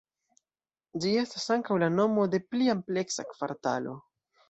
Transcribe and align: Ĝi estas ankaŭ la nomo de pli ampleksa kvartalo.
Ĝi 1.03 1.11
estas 1.25 1.45
ankaŭ 1.57 1.79
la 1.85 1.91
nomo 1.99 2.27
de 2.35 2.43
pli 2.49 2.73
ampleksa 2.79 3.31
kvartalo. 3.37 3.99